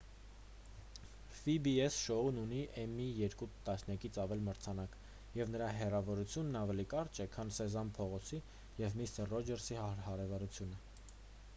փի-բի-էս 1.33 1.97
շոուն 2.05 2.39
ունի 2.43 2.61
էմմիի 2.83 3.11
երկու 3.17 3.47
տասնյակից 3.67 4.17
ավել 4.23 4.41
մրցանակ 4.47 4.97
և 5.41 5.51
նրա 5.57 5.67
հեռավորությունն 5.81 6.57
ավելի 6.63 6.87
կարճ 6.95 7.21
է 7.27 7.29
քան 7.37 7.55
սեզամ 7.59 7.93
փողոցի 7.99 8.41
և 8.85 8.99
միսթր 9.03 9.33
ռոջերսի 9.37 9.79
հարևանությունը 10.09 10.83